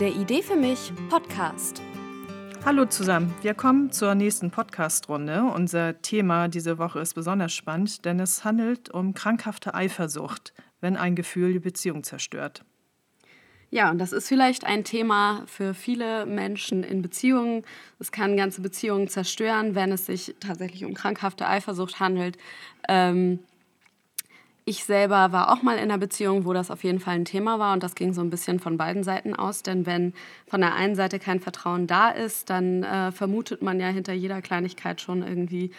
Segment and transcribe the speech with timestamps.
[0.00, 1.82] Der Idee für mich Podcast.
[2.64, 5.42] Hallo zusammen, wir kommen zur nächsten Podcast-Runde.
[5.54, 11.16] Unser Thema diese Woche ist besonders spannend, denn es handelt um krankhafte Eifersucht, wenn ein
[11.16, 12.64] Gefühl die Beziehung zerstört.
[13.68, 17.62] Ja, und das ist vielleicht ein Thema für viele Menschen in Beziehungen.
[17.98, 22.38] Es kann ganze Beziehungen zerstören, wenn es sich tatsächlich um krankhafte Eifersucht handelt.
[22.88, 23.40] Ähm,
[24.70, 27.58] ich selber war auch mal in einer Beziehung, wo das auf jeden Fall ein Thema
[27.58, 29.64] war und das ging so ein bisschen von beiden Seiten aus.
[29.64, 30.14] Denn wenn
[30.46, 34.40] von der einen Seite kein Vertrauen da ist, dann äh, vermutet man ja hinter jeder
[34.40, 35.72] Kleinigkeit schon irgendwie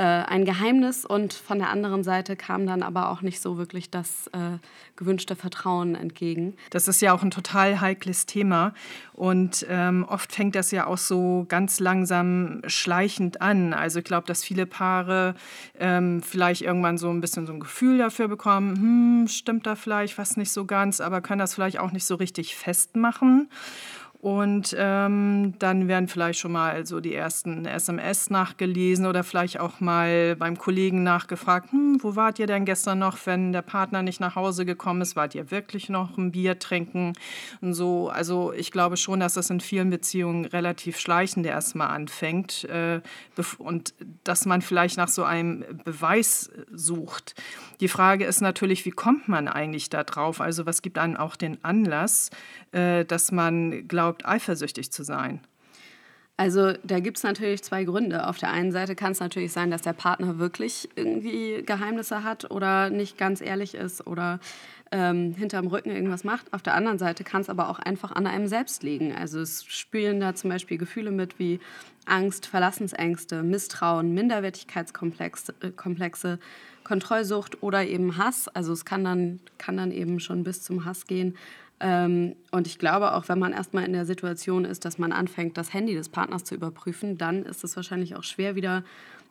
[0.00, 3.90] äh, ein Geheimnis und von der anderen Seite kam dann aber auch nicht so wirklich
[3.90, 4.56] das äh,
[4.96, 6.54] gewünschte Vertrauen entgegen.
[6.70, 8.72] Das ist ja auch ein total heikles Thema
[9.12, 13.74] und ähm, oft fängt das ja auch so ganz langsam schleichend an.
[13.74, 15.34] Also ich glaube, dass viele Paare
[15.78, 20.16] ähm, vielleicht irgendwann so ein bisschen so ein Gefühl dafür bekommen, hm, stimmt da vielleicht
[20.16, 23.50] was nicht so ganz, aber können das vielleicht auch nicht so richtig festmachen.
[24.20, 29.80] Und ähm, dann werden vielleicht schon mal so die ersten SMS nachgelesen oder vielleicht auch
[29.80, 34.20] mal beim Kollegen nachgefragt, hm, wo wart ihr denn gestern noch, wenn der Partner nicht
[34.20, 35.16] nach Hause gekommen ist?
[35.16, 37.14] Wart ihr wirklich noch ein Bier trinken?
[37.62, 42.64] Und so, also ich glaube schon, dass das in vielen Beziehungen relativ schleichend erstmal anfängt
[42.64, 43.00] äh,
[43.56, 43.94] und
[44.24, 47.34] dass man vielleicht nach so einem Beweis sucht.
[47.80, 50.42] Die Frage ist natürlich, wie kommt man eigentlich da drauf?
[50.42, 52.28] Also was gibt einem auch den Anlass,
[52.72, 55.40] äh, dass man glaubt, eifersüchtig zu sein?
[56.40, 58.26] Also da gibt es natürlich zwei Gründe.
[58.26, 62.50] Auf der einen Seite kann es natürlich sein, dass der Partner wirklich irgendwie Geheimnisse hat
[62.50, 64.40] oder nicht ganz ehrlich ist oder
[64.90, 66.50] ähm, hinterm Rücken irgendwas macht.
[66.54, 69.14] Auf der anderen Seite kann es aber auch einfach an einem selbst liegen.
[69.14, 71.60] Also es spielen da zum Beispiel Gefühle mit wie
[72.06, 76.38] Angst, Verlassensängste, Misstrauen, Minderwertigkeitskomplexe, äh,
[76.84, 78.48] Kontrollsucht oder eben Hass.
[78.48, 81.36] Also es kann dann, kann dann eben schon bis zum Hass gehen.
[81.80, 85.56] Ähm, und ich glaube, auch wenn man erstmal in der Situation ist, dass man anfängt,
[85.56, 88.84] das Handy des Partners zu überprüfen, dann ist es wahrscheinlich auch schwer, wieder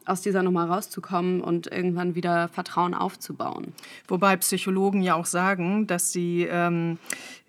[0.05, 3.73] aus dieser Nummer rauszukommen und irgendwann wieder Vertrauen aufzubauen.
[4.07, 6.97] Wobei Psychologen ja auch sagen, dass sie ähm,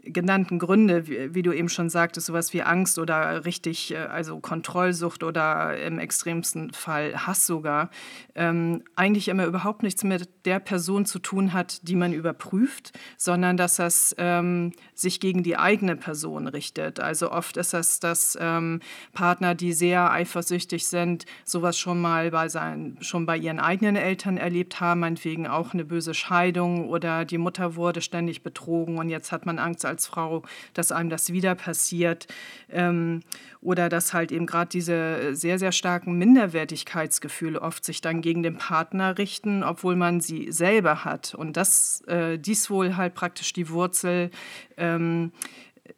[0.02, 4.40] genannten Gründe, wie, wie, du eben schon sagtest, sowas wie Angst oder richtig, äh, also
[4.40, 7.90] Kontrollsucht oder im extremsten Fall Hass sogar,
[8.34, 13.56] ähm, eigentlich immer überhaupt nichts mit der Person zu tun hat, die man überprüft, sondern
[13.56, 17.00] dass das ähm, sich gegen die eigene Person richtet.
[17.00, 18.80] Also oft ist das, dass ähm,
[19.12, 24.36] Partner, die sehr eifersüchtig sind, sowas schon mal bei seinen, schon bei ihren eigenen Eltern
[24.36, 29.32] erlebt haben, meinetwegen auch eine böse Scheidung oder die Mutter wurde ständig betrogen und jetzt
[29.32, 30.42] hat man Angst als Frau,
[30.72, 32.26] dass einem das wieder passiert.
[32.70, 33.20] Ähm,
[33.60, 38.56] oder dass halt eben gerade diese sehr, sehr starken Minderwertigkeitsgefühle oft sich dann gegen den
[38.56, 41.34] Partner richten, obwohl man sie selber hat.
[41.34, 44.30] Und das, äh, dies wohl halt praktisch die Wurzel
[44.78, 45.32] ähm,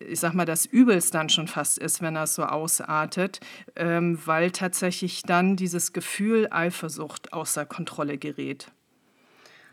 [0.01, 3.41] ich sag mal, das Übelst dann schon fast ist, wenn das so ausartet,
[3.77, 8.71] ähm, weil tatsächlich dann dieses Gefühl Eifersucht außer Kontrolle gerät.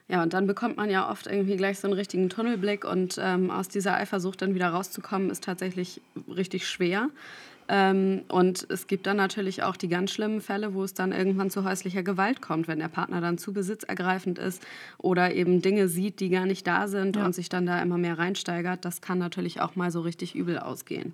[0.09, 3.51] Ja, und dann bekommt man ja oft irgendwie gleich so einen richtigen Tunnelblick und ähm,
[3.51, 7.09] aus dieser Eifersucht dann wieder rauszukommen, ist tatsächlich richtig schwer.
[7.67, 11.51] Ähm, und es gibt dann natürlich auch die ganz schlimmen Fälle, wo es dann irgendwann
[11.51, 14.63] zu häuslicher Gewalt kommt, wenn der Partner dann zu besitzergreifend ist
[14.97, 17.23] oder eben Dinge sieht, die gar nicht da sind ja.
[17.23, 18.83] und sich dann da immer mehr reinsteigert.
[18.85, 21.13] Das kann natürlich auch mal so richtig übel ausgehen.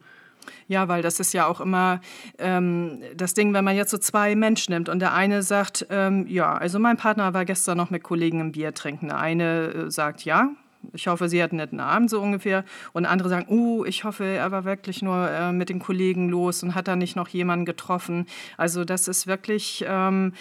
[0.67, 2.01] Ja, weil das ist ja auch immer
[2.37, 6.25] ähm, das Ding, wenn man jetzt so zwei Menschen nimmt und der eine sagt, ähm,
[6.27, 9.07] ja, also mein Partner war gestern noch mit Kollegen im Bier trinken.
[9.07, 10.49] Der eine äh, sagt, ja,
[10.93, 12.63] ich hoffe, sie hatten einen netten Abend so ungefähr.
[12.93, 16.63] Und andere sagen, uh, ich hoffe, er war wirklich nur äh, mit den Kollegen los
[16.63, 18.27] und hat da nicht noch jemanden getroffen.
[18.57, 20.33] Also das ist wirklich, ähm,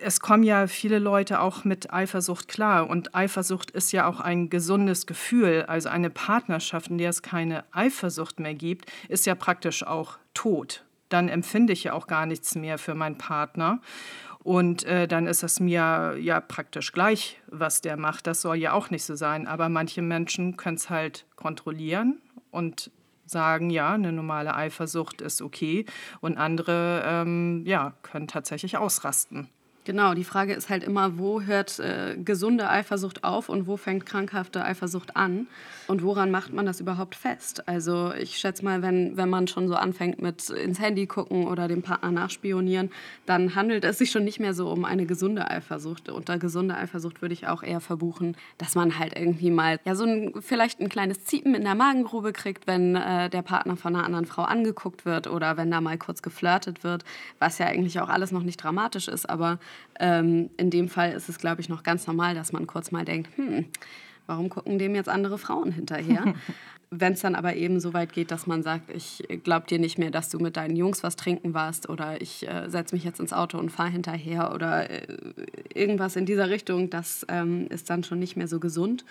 [0.00, 2.88] es kommen ja viele Leute auch mit Eifersucht klar.
[2.88, 5.64] Und Eifersucht ist ja auch ein gesundes Gefühl.
[5.68, 10.84] Also eine Partnerschaft, in der es keine Eifersucht mehr gibt, ist ja praktisch auch tot.
[11.08, 13.80] Dann empfinde ich ja auch gar nichts mehr für meinen Partner.
[14.44, 18.26] Und äh, dann ist es mir ja praktisch gleich, was der macht.
[18.26, 19.48] Das soll ja auch nicht so sein.
[19.48, 22.90] Aber manche Menschen können es halt kontrollieren und
[23.24, 25.86] sagen, ja, eine normale Eifersucht ist okay.
[26.20, 29.48] Und andere ähm, ja, können tatsächlich ausrasten.
[29.84, 34.06] Genau, die Frage ist halt immer, wo hört äh, gesunde Eifersucht auf und wo fängt
[34.06, 35.46] krankhafte Eifersucht an
[35.88, 37.68] und woran macht man das überhaupt fest?
[37.68, 41.68] Also ich schätze mal, wenn, wenn man schon so anfängt mit ins Handy gucken oder
[41.68, 42.90] dem Partner nachspionieren,
[43.26, 46.08] dann handelt es sich schon nicht mehr so um eine gesunde Eifersucht.
[46.08, 50.04] Unter gesunde Eifersucht würde ich auch eher verbuchen, dass man halt irgendwie mal ja so
[50.04, 54.06] ein, vielleicht ein kleines Ziepen in der Magengrube kriegt, wenn äh, der Partner von einer
[54.06, 57.04] anderen Frau angeguckt wird oder wenn da mal kurz geflirtet wird,
[57.38, 59.58] was ja eigentlich auch alles noch nicht dramatisch ist, aber
[60.00, 63.04] ähm, in dem Fall ist es, glaube ich, noch ganz normal, dass man kurz mal
[63.04, 63.66] denkt, hm,
[64.26, 66.34] warum gucken dem jetzt andere Frauen hinterher?
[67.00, 69.98] wenn es dann aber eben so weit geht, dass man sagt, ich glaube dir nicht
[69.98, 73.20] mehr, dass du mit deinen Jungs was trinken warst oder ich äh, setze mich jetzt
[73.20, 75.06] ins Auto und fahre hinterher oder äh,
[75.74, 79.04] irgendwas in dieser Richtung, das ähm, ist dann schon nicht mehr so gesund.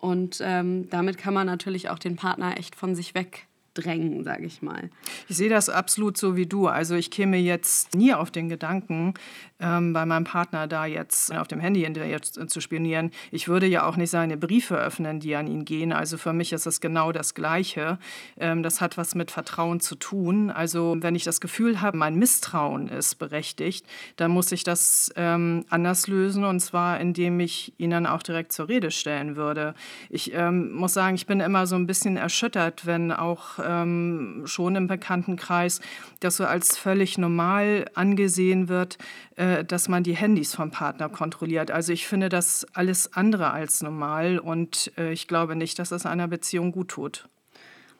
[0.00, 3.46] Und ähm, damit kann man natürlich auch den Partner echt von sich weg
[3.78, 4.90] drängen, sage ich mal.
[5.28, 6.66] Ich sehe das absolut so wie du.
[6.66, 9.14] Also ich käme jetzt nie auf den Gedanken,
[9.60, 13.10] ähm, bei meinem Partner da jetzt auf dem Handy hinterher zu spionieren.
[13.30, 15.92] Ich würde ja auch nicht seine Briefe öffnen, die an ihn gehen.
[15.92, 17.98] Also für mich ist es genau das Gleiche.
[18.38, 20.50] Ähm, das hat was mit Vertrauen zu tun.
[20.50, 23.86] Also wenn ich das Gefühl habe, mein Misstrauen ist berechtigt,
[24.16, 28.52] dann muss ich das ähm, anders lösen und zwar indem ich ihn dann auch direkt
[28.52, 29.74] zur Rede stellen würde.
[30.10, 34.76] Ich ähm, muss sagen, ich bin immer so ein bisschen erschüttert, wenn auch ähm, schon
[34.76, 35.80] im Bekanntenkreis
[36.20, 38.98] das so als völlig normal angesehen wird,
[39.36, 41.70] äh, dass man die Handys vom Partner kontrolliert.
[41.70, 46.06] Also ich finde das alles andere als normal und äh, ich glaube nicht, dass das
[46.06, 47.28] einer Beziehung gut tut.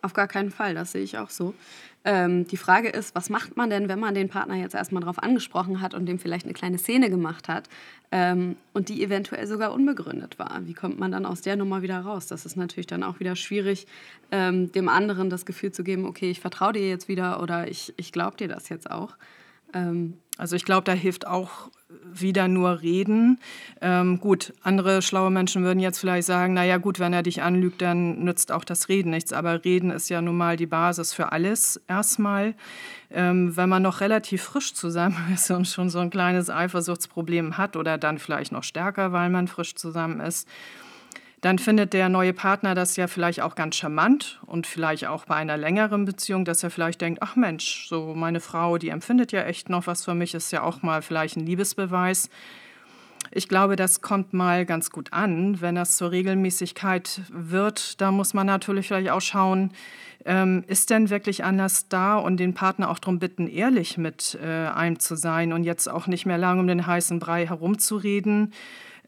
[0.02, 1.54] Auf gar keinen Fall, das sehe ich auch so.
[2.06, 5.20] Ähm, die Frage ist, was macht man denn, wenn man den Partner jetzt erstmal darauf
[5.20, 7.68] angesprochen hat und dem vielleicht eine kleine Szene gemacht hat
[8.12, 10.60] ähm, und die eventuell sogar unbegründet war?
[10.66, 12.28] Wie kommt man dann aus der Nummer wieder raus?
[12.28, 13.88] Das ist natürlich dann auch wieder schwierig,
[14.30, 17.92] ähm, dem anderen das Gefühl zu geben, okay, ich vertraue dir jetzt wieder oder ich,
[17.96, 19.16] ich glaube dir das jetzt auch.
[19.76, 21.70] Ähm, also ich glaube, da hilft auch
[22.12, 23.38] wieder nur reden.
[23.80, 27.80] Ähm, gut, andere schlaue Menschen würden jetzt vielleicht sagen, naja gut, wenn er dich anlügt,
[27.82, 29.32] dann nützt auch das Reden nichts.
[29.32, 32.54] Aber Reden ist ja nun mal die Basis für alles erstmal.
[33.10, 37.76] Ähm, wenn man noch relativ frisch zusammen ist und schon so ein kleines Eifersuchtsproblem hat
[37.76, 40.48] oder dann vielleicht noch stärker, weil man frisch zusammen ist,
[41.46, 45.36] dann findet der neue Partner das ja vielleicht auch ganz charmant und vielleicht auch bei
[45.36, 49.44] einer längeren Beziehung, dass er vielleicht denkt, ach Mensch, so meine Frau, die empfindet ja
[49.44, 52.30] echt noch was für mich, ist ja auch mal vielleicht ein Liebesbeweis.
[53.30, 55.60] Ich glaube, das kommt mal ganz gut an.
[55.60, 59.70] Wenn das zur Regelmäßigkeit wird, da muss man natürlich vielleicht auch schauen,
[60.24, 64.66] ähm, ist denn wirklich Anlass da und den Partner auch darum bitten, ehrlich mit äh,
[64.66, 68.52] einem zu sein und jetzt auch nicht mehr lange um den heißen Brei herumzureden.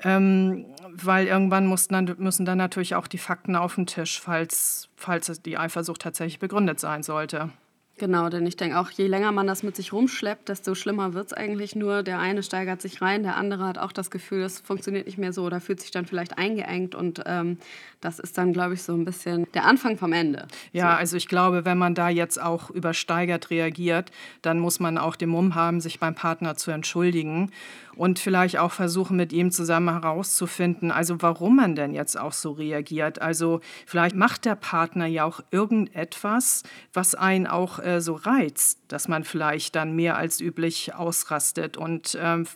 [0.04, 4.88] Ähm, weil irgendwann muss dann, müssen dann natürlich auch die Fakten auf den Tisch, falls,
[4.96, 7.50] falls die Eifersucht tatsächlich begründet sein sollte.
[7.98, 11.26] Genau, denn ich denke auch, je länger man das mit sich rumschleppt, desto schlimmer wird
[11.26, 12.02] es eigentlich nur.
[12.02, 15.32] Der eine steigert sich rein, der andere hat auch das Gefühl, es funktioniert nicht mehr
[15.32, 17.58] so oder fühlt sich dann vielleicht eingeengt und ähm,
[18.00, 20.46] das ist dann, glaube ich, so ein bisschen der Anfang vom Ende.
[20.72, 20.98] Ja, so.
[20.98, 24.12] also ich glaube, wenn man da jetzt auch übersteigert reagiert,
[24.42, 27.50] dann muss man auch den Mumm haben, sich beim Partner zu entschuldigen
[27.98, 32.52] und vielleicht auch versuchen, mit ihm zusammen herauszufinden, also warum man denn jetzt auch so
[32.52, 33.20] reagiert.
[33.20, 36.62] Also vielleicht macht der Partner ja auch irgendetwas,
[36.92, 41.76] was einen auch äh, so reizt, dass man vielleicht dann mehr als üblich ausrastet.
[41.76, 42.46] Und ähm,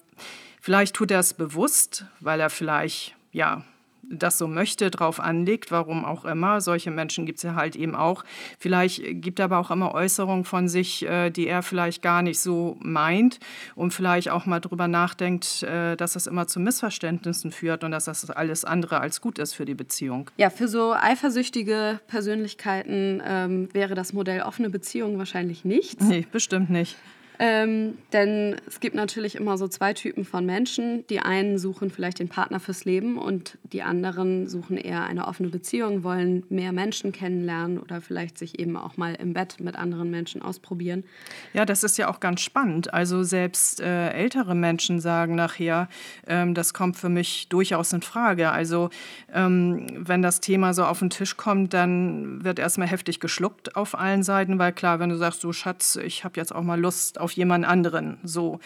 [0.60, 3.64] vielleicht tut er es bewusst, weil er vielleicht ja
[4.02, 6.60] das so möchte, drauf anlegt, warum auch immer.
[6.60, 8.24] Solche Menschen gibt es ja halt eben auch.
[8.58, 12.40] Vielleicht gibt er aber auch immer Äußerungen von sich, äh, die er vielleicht gar nicht
[12.40, 13.38] so meint
[13.74, 18.04] und vielleicht auch mal drüber nachdenkt, äh, dass das immer zu Missverständnissen führt und dass
[18.04, 20.30] das alles andere als gut ist für die Beziehung.
[20.36, 26.04] Ja, für so eifersüchtige Persönlichkeiten ähm, wäre das Modell offene Beziehung wahrscheinlich nichts.
[26.04, 26.96] Nee, bestimmt nicht.
[27.38, 31.06] Ähm, denn es gibt natürlich immer so zwei Typen von Menschen.
[31.08, 35.48] Die einen suchen vielleicht den Partner fürs Leben und die anderen suchen eher eine offene
[35.48, 40.10] Beziehung, wollen mehr Menschen kennenlernen oder vielleicht sich eben auch mal im Bett mit anderen
[40.10, 41.04] Menschen ausprobieren.
[41.52, 42.92] Ja, das ist ja auch ganz spannend.
[42.92, 45.88] Also selbst äh, ältere Menschen sagen nachher,
[46.26, 48.50] ähm, das kommt für mich durchaus in Frage.
[48.50, 48.90] Also
[49.32, 53.98] ähm, wenn das Thema so auf den Tisch kommt, dann wird erstmal heftig geschluckt auf
[53.98, 57.20] allen Seiten, weil klar, wenn du sagst, du Schatz, ich habe jetzt auch mal Lust
[57.20, 58.18] auf jemand anderen.
[58.22, 58.60] So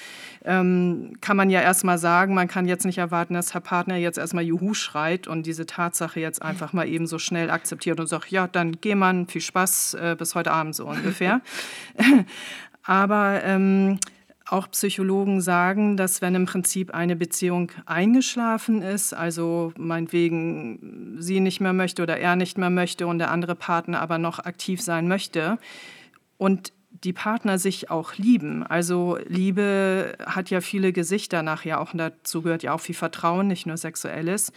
[0.45, 4.19] ähm, kann man ja erstmal sagen, man kann jetzt nicht erwarten, dass der Partner jetzt
[4.19, 8.31] erstmal Juhu schreit und diese Tatsache jetzt einfach mal eben so schnell akzeptiert und sagt,
[8.31, 11.41] ja, dann geh man, viel Spaß, äh, bis heute Abend so ungefähr.
[12.83, 13.99] Aber ähm,
[14.49, 21.61] auch Psychologen sagen, dass wenn im Prinzip eine Beziehung eingeschlafen ist, also meinetwegen sie nicht
[21.61, 25.09] mehr möchte oder er nicht mehr möchte und der andere Partner aber noch aktiv sein
[25.09, 25.59] möchte
[26.39, 26.73] und
[27.05, 28.67] die Partner sich auch lieben.
[28.67, 33.49] Also Liebe hat ja viele Gesichter nachher auch und dazu gehört ja auch viel Vertrauen,
[33.49, 34.53] nicht nur sexuelles,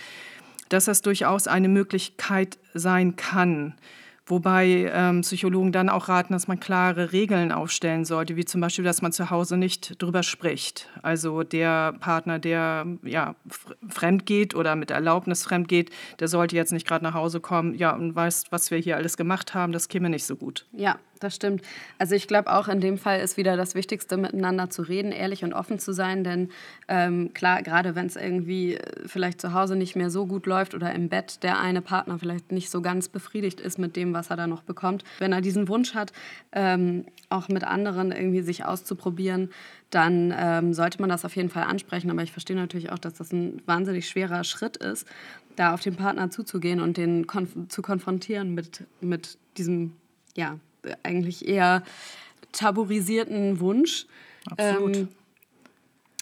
[0.69, 3.75] dass das durchaus eine Möglichkeit sein kann.
[4.29, 8.85] Wobei ähm, Psychologen dann auch raten, dass man klare Regeln aufstellen sollte, wie zum Beispiel,
[8.85, 10.87] dass man zu Hause nicht drüber spricht.
[11.01, 13.33] Also der Partner, der ja,
[13.89, 17.73] fremd geht oder mit Erlaubnis fremd geht, der sollte jetzt nicht gerade nach Hause kommen,
[17.73, 20.67] ja, und weiß, was wir hier alles gemacht haben, das käme nicht so gut.
[20.73, 21.61] Ja, das stimmt.
[21.97, 25.43] Also ich glaube auch in dem Fall ist wieder das Wichtigste, miteinander zu reden, ehrlich
[25.43, 26.23] und offen zu sein.
[26.23, 26.49] Denn
[26.87, 30.93] ähm, klar, gerade wenn es irgendwie vielleicht zu Hause nicht mehr so gut läuft oder
[30.93, 34.37] im Bett der eine Partner vielleicht nicht so ganz befriedigt ist mit dem, was er
[34.37, 35.03] da noch bekommt.
[35.19, 36.13] Wenn er diesen Wunsch hat,
[36.51, 39.49] ähm, auch mit anderen irgendwie sich auszuprobieren,
[39.89, 42.09] dann ähm, sollte man das auf jeden Fall ansprechen.
[42.11, 45.07] Aber ich verstehe natürlich auch, dass das ein wahnsinnig schwerer Schritt ist,
[45.55, 49.93] da auf den Partner zuzugehen und den konf zu konfrontieren mit, mit diesem,
[50.37, 50.59] ja,
[51.03, 51.83] eigentlich eher
[52.51, 54.05] tabuisierten Wunsch.
[54.49, 54.95] Absolut.
[54.95, 55.07] Ähm,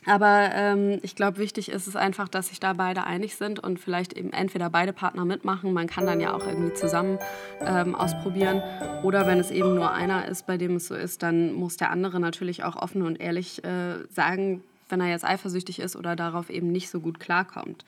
[0.08, 3.78] aber ähm, ich glaube, wichtig ist es einfach, dass sich da beide einig sind und
[3.78, 5.74] vielleicht eben entweder beide Partner mitmachen.
[5.74, 7.20] Man kann dann ja auch irgendwie zusammen
[7.60, 8.64] ähm, ausprobieren.
[9.04, 11.92] Oder wenn es eben nur einer ist, bei dem es so ist, dann muss der
[11.92, 16.50] andere natürlich auch offen und ehrlich äh, sagen, wenn er jetzt eifersüchtig ist oder darauf
[16.50, 17.84] eben nicht so gut klarkommt.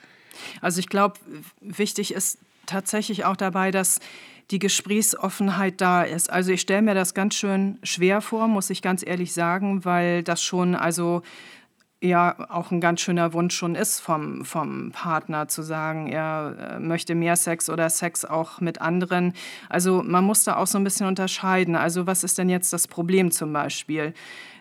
[0.59, 1.15] Also ich glaube,
[1.61, 3.99] wichtig ist tatsächlich auch dabei, dass
[4.51, 6.31] die Gesprächsoffenheit da ist.
[6.31, 10.23] Also ich stelle mir das ganz schön schwer vor, muss ich ganz ehrlich sagen, weil
[10.23, 11.21] das schon also
[12.01, 16.79] ja auch ein ganz schöner Wunsch schon ist vom, vom Partner zu sagen, er äh,
[16.79, 19.33] möchte mehr Sex oder Sex auch mit anderen.
[19.67, 21.75] Also man muss da auch so ein bisschen unterscheiden.
[21.75, 24.13] Also was ist denn jetzt das Problem zum Beispiel?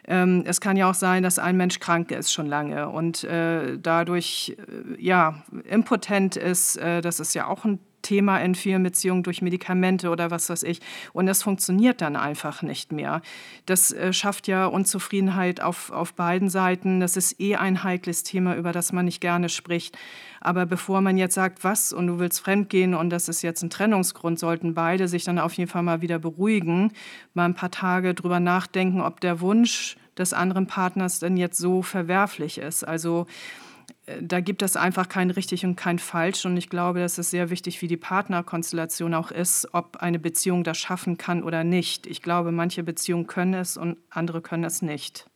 [0.08, 3.78] Ähm, es kann ja auch sein, dass ein Mensch krank ist schon lange und äh,
[3.78, 6.76] dadurch äh, ja impotent ist.
[6.76, 10.62] Äh, das ist ja auch ein Thema in vielen Beziehungen durch Medikamente oder was weiß
[10.62, 10.80] ich.
[11.12, 13.20] Und das funktioniert dann einfach nicht mehr.
[13.66, 17.00] Das äh, schafft ja Unzufriedenheit auf, auf beiden Seiten.
[17.00, 19.98] Das ist eh ein heikles Thema, über das man nicht gerne spricht.
[20.40, 23.68] Aber bevor man jetzt sagt, was und du willst fremdgehen und das ist jetzt ein
[23.68, 26.92] Trennungsgrund, sollten beide sich dann auf jeden Fall mal wieder beruhigen,
[27.34, 31.82] mal ein paar Tage drüber nachdenken, ob der Wunsch des anderen Partners denn jetzt so
[31.82, 32.84] verwerflich ist.
[32.84, 33.26] Also
[34.20, 36.44] da gibt es einfach kein richtig und kein falsch.
[36.46, 40.64] Und ich glaube, das ist sehr wichtig, wie die Partnerkonstellation auch ist, ob eine Beziehung
[40.64, 42.06] das schaffen kann oder nicht.
[42.06, 45.26] Ich glaube, manche Beziehungen können es und andere können es nicht.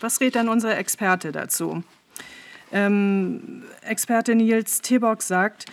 [0.00, 1.84] Was rät dann unser Experte dazu?
[2.72, 5.66] Ähm, Experte Nils Tebock sagt,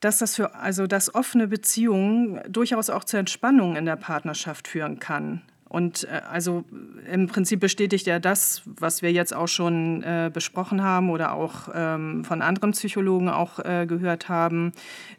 [0.00, 5.00] dass das für also dass offene Beziehungen durchaus auch zur Entspannung in der Partnerschaft führen
[5.00, 5.42] kann.
[5.76, 6.64] Und äh, also
[7.12, 11.68] im Prinzip bestätigt er das, was wir jetzt auch schon äh, besprochen haben oder auch
[11.74, 14.72] ähm, von anderen Psychologen auch äh, gehört haben.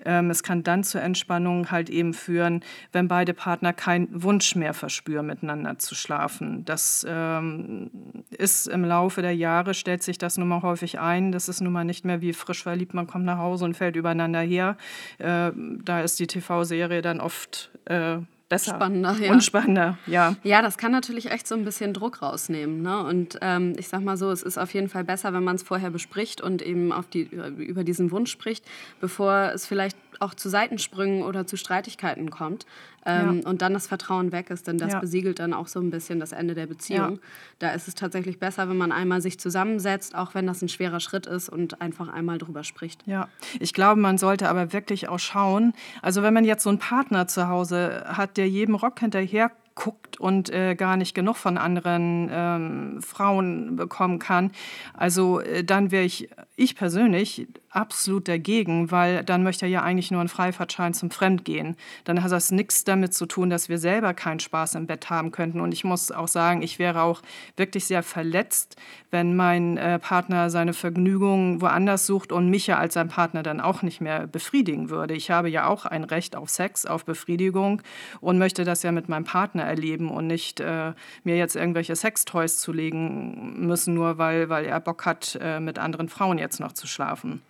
[0.04, 4.74] Ähm, es kann dann zur Entspannung halt eben führen, wenn beide Partner keinen Wunsch mehr
[4.74, 6.66] verspüren, miteinander zu schlafen.
[6.66, 7.92] Das ähm,
[8.32, 11.32] ist im Laufe der Jahre, stellt sich das nun mal häufig ein.
[11.32, 13.96] Das ist nun mal nicht mehr wie frisch verliebt, man kommt nach Hause und fällt
[13.96, 14.76] übereinander her.
[15.20, 15.52] Äh,
[15.86, 18.18] da ist die TV-Serie dann oft äh,
[18.50, 18.76] besser.
[18.76, 19.32] Spannender, ja.
[19.32, 20.36] Und spannender, ja.
[20.44, 22.82] Ja, das kann natürlich echt so ein bisschen Druck rausnehmen.
[22.82, 23.04] Ne?
[23.04, 25.64] Und ähm, ich sag mal so, es ist auf jeden Fall besser, wenn man es
[25.64, 28.66] vorher bespricht und eben auf die, über diesen Wunsch spricht,
[29.00, 32.66] bevor es vielleicht auch zu Seitensprüngen oder zu Streitigkeiten kommt
[33.06, 33.50] ähm, ja.
[33.50, 35.00] und dann das Vertrauen weg ist, denn das ja.
[35.00, 37.16] besiegelt dann auch so ein bisschen das Ende der Beziehung.
[37.16, 37.20] Ja.
[37.60, 41.00] Da ist es tatsächlich besser, wenn man einmal sich zusammensetzt, auch wenn das ein schwerer
[41.00, 43.06] Schritt ist und einfach einmal drüber spricht.
[43.08, 46.80] Ja, ich glaube, man sollte aber wirklich auch schauen, also wenn man jetzt so einen
[46.80, 51.58] Partner zu Hause hat, der jedem Rock hinterher guckt und äh, gar nicht genug von
[51.58, 54.52] anderen ähm, Frauen bekommen kann.
[54.94, 60.10] Also äh, dann wäre ich, ich persönlich absolut dagegen, weil dann möchte er ja eigentlich
[60.10, 61.76] nur einen Freifahrtschein zum Fremdgehen.
[62.06, 65.32] Dann hat das nichts damit zu tun, dass wir selber keinen Spaß im Bett haben
[65.32, 65.62] könnten.
[65.62, 67.22] Und ich muss auch sagen, ich wäre auch
[67.56, 68.76] wirklich sehr verletzt,
[69.12, 73.62] wenn mein äh, Partner seine Vergnügung woanders sucht und mich ja als sein Partner dann
[73.62, 75.14] auch nicht mehr befriedigen würde.
[75.14, 77.84] Ich habe ja auch ein Recht auf Sex, auf Befriedigung
[78.20, 82.58] und möchte das ja mit meinem Partner erleben und nicht äh, mir jetzt irgendwelche Sextoys
[82.58, 86.88] zulegen müssen, nur weil, weil er Bock hat, äh, mit anderen Frauen jetzt noch zu
[86.88, 87.42] schlafen.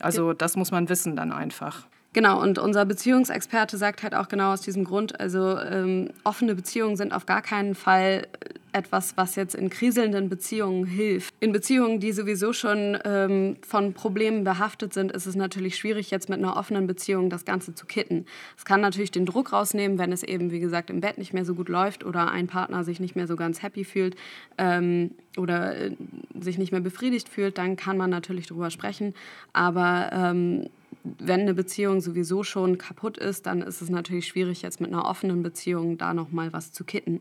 [0.00, 1.86] Also das muss man wissen dann einfach.
[2.12, 6.96] Genau, und unser Beziehungsexperte sagt halt auch genau aus diesem Grund, also ähm, offene Beziehungen
[6.96, 8.28] sind auf gar keinen Fall
[8.74, 11.34] etwas, was jetzt in kriselnden Beziehungen hilft.
[11.40, 16.28] In Beziehungen, die sowieso schon ähm, von Problemen behaftet sind, ist es natürlich schwierig, jetzt
[16.28, 18.26] mit einer offenen Beziehung das Ganze zu kitten.
[18.56, 21.44] Es kann natürlich den Druck rausnehmen, wenn es eben, wie gesagt, im Bett nicht mehr
[21.44, 24.16] so gut läuft oder ein Partner sich nicht mehr so ganz happy fühlt
[24.58, 25.96] ähm, oder äh,
[26.40, 29.14] sich nicht mehr befriedigt fühlt, dann kann man natürlich darüber sprechen.
[29.52, 30.68] Aber ähm,
[31.04, 35.04] wenn eine Beziehung sowieso schon kaputt ist, dann ist es natürlich schwierig, jetzt mit einer
[35.04, 37.20] offenen Beziehung da nochmal was zu kitten.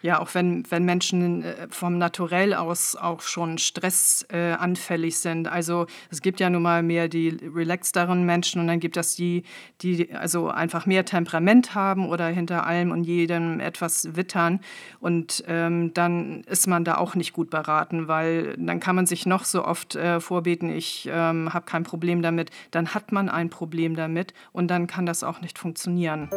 [0.00, 5.48] Ja, auch wenn, wenn Menschen äh, vom Naturell aus auch schon stressanfällig äh, sind.
[5.48, 9.42] Also es gibt ja nun mal mehr die relaxteren Menschen und dann gibt es die,
[9.82, 14.60] die also einfach mehr Temperament haben oder hinter allem und jedem etwas wittern.
[15.00, 19.26] Und ähm, dann ist man da auch nicht gut beraten, weil dann kann man sich
[19.26, 22.50] noch so oft äh, vorbeten, ich ähm, habe kein Problem damit.
[22.70, 26.28] Dann hat man ein Problem damit und dann kann das auch nicht funktionieren.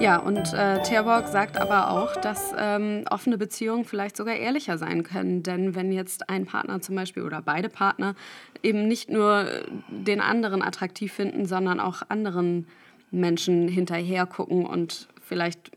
[0.00, 5.04] Ja, und äh, Terborg sagt aber auch, dass ähm, offene Beziehungen vielleicht sogar ehrlicher sein
[5.04, 5.42] können.
[5.42, 8.16] Denn wenn jetzt ein Partner zum Beispiel oder beide Partner
[8.62, 9.46] eben nicht nur
[9.88, 12.66] den anderen attraktiv finden, sondern auch anderen
[13.12, 15.70] Menschen hinterher gucken und vielleicht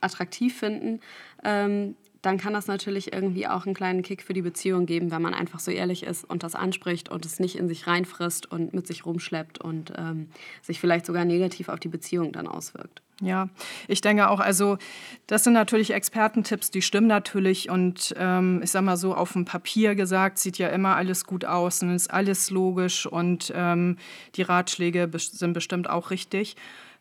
[0.00, 1.00] attraktiv finden,
[1.44, 1.94] ähm,
[2.28, 5.32] dann kann das natürlich irgendwie auch einen kleinen Kick für die Beziehung geben, wenn man
[5.32, 8.86] einfach so ehrlich ist und das anspricht und es nicht in sich reinfrisst und mit
[8.86, 10.28] sich rumschleppt und ähm,
[10.60, 13.00] sich vielleicht sogar negativ auf die Beziehung dann auswirkt.
[13.22, 13.48] Ja,
[13.88, 14.76] ich denke auch, also
[15.26, 19.46] das sind natürlich Expertentipps, die stimmen natürlich und ähm, ich sag mal so, auf dem
[19.46, 23.96] Papier gesagt, sieht ja immer alles gut aus und ist alles logisch und ähm,
[24.34, 26.56] die Ratschläge sind bestimmt auch richtig.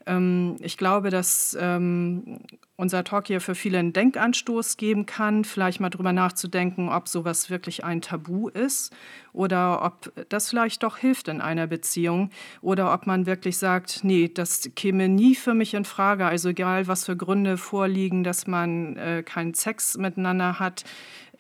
[0.07, 2.39] Ähm, ich glaube, dass ähm,
[2.77, 7.49] unser Talk hier für viele einen Denkanstoß geben kann, vielleicht mal drüber nachzudenken, ob sowas
[7.49, 8.95] wirklich ein Tabu ist
[9.33, 12.29] oder ob das vielleicht doch hilft in einer Beziehung
[12.61, 16.25] oder ob man wirklich sagt, nee, das käme nie für mich in Frage.
[16.25, 20.85] Also egal, was für Gründe vorliegen, dass man äh, keinen Sex miteinander hat.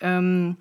[0.01, 0.57] Ähm,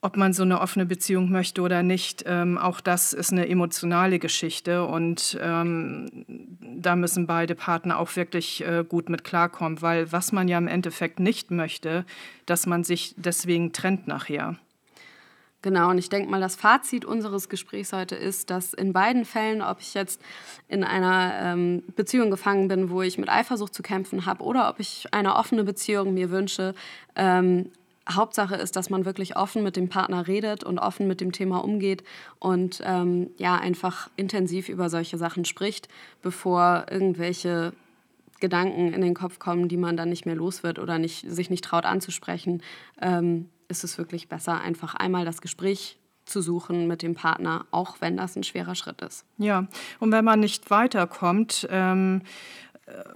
[0.00, 4.20] ob man so eine offene Beziehung möchte oder nicht, ähm, auch das ist eine emotionale
[4.20, 6.06] Geschichte und ähm,
[6.60, 10.68] da müssen beide Partner auch wirklich äh, gut mit klarkommen, weil was man ja im
[10.68, 12.04] Endeffekt nicht möchte,
[12.46, 14.56] dass man sich deswegen trennt nachher.
[15.60, 19.60] Genau, und ich denke mal, das Fazit unseres Gesprächs heute ist, dass in beiden Fällen,
[19.60, 20.20] ob ich jetzt
[20.68, 24.78] in einer ähm, Beziehung gefangen bin, wo ich mit Eifersucht zu kämpfen habe, oder ob
[24.78, 26.76] ich eine offene Beziehung mir wünsche,
[27.16, 27.72] ähm,
[28.10, 31.62] Hauptsache ist, dass man wirklich offen mit dem Partner redet und offen mit dem Thema
[31.62, 32.04] umgeht
[32.38, 35.88] und ähm, ja einfach intensiv über solche Sachen spricht,
[36.22, 37.72] bevor irgendwelche
[38.40, 41.50] Gedanken in den Kopf kommen, die man dann nicht mehr los wird oder nicht, sich
[41.50, 42.62] nicht traut anzusprechen,
[43.00, 45.98] ähm, ist es wirklich besser, einfach einmal das Gespräch
[46.28, 49.24] zu suchen mit dem Partner, auch wenn das ein schwerer Schritt ist.
[49.38, 49.66] Ja,
[49.98, 52.22] und wenn man nicht weiterkommt, ähm,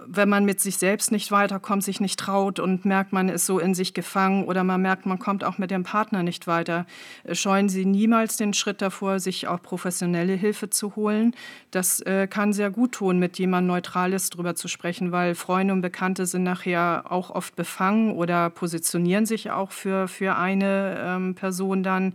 [0.05, 3.59] wenn man mit sich selbst nicht weiterkommt, sich nicht traut und merkt, man ist so
[3.59, 6.85] in sich gefangen oder man merkt, man kommt auch mit dem Partner nicht weiter,
[7.23, 11.35] äh, scheuen Sie niemals den Schritt davor, sich auch professionelle Hilfe zu holen.
[11.71, 15.81] Das äh, kann sehr gut tun, mit jemandem Neutrales drüber zu sprechen, weil Freunde und
[15.81, 21.83] Bekannte sind nachher auch oft befangen oder positionieren sich auch für, für eine ähm, Person
[21.83, 22.13] dann.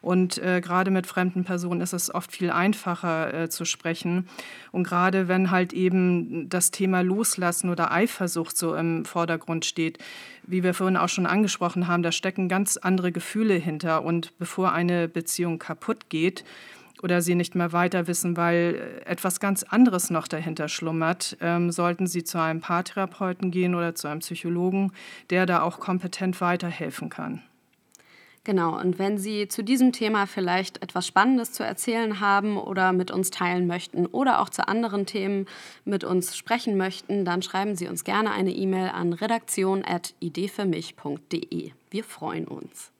[0.00, 4.28] Und äh, gerade mit fremden Personen ist es oft viel einfacher äh, zu sprechen.
[4.72, 9.98] Und gerade wenn halt eben das Thema Loslassen oder Eifersucht so im Vordergrund steht,
[10.46, 14.04] wie wir vorhin auch schon angesprochen haben, da stecken ganz andere Gefühle hinter.
[14.04, 16.44] Und bevor eine Beziehung kaputt geht,
[17.02, 22.06] oder sie nicht mehr weiter wissen, weil etwas ganz anderes noch dahinter schlummert, ähm, sollten
[22.06, 24.92] sie zu einem Paartherapeuten gehen oder zu einem Psychologen,
[25.30, 27.42] der da auch kompetent weiterhelfen kann.
[28.48, 33.10] Genau, und wenn Sie zu diesem Thema vielleicht etwas Spannendes zu erzählen haben oder mit
[33.10, 35.44] uns teilen möchten oder auch zu anderen Themen
[35.84, 41.72] mit uns sprechen möchten, dann schreiben Sie uns gerne eine E-Mail an redaktion.ideefürmich.de.
[41.90, 42.90] Wir freuen uns.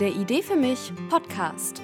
[0.00, 1.80] Der Idee für mich Podcast.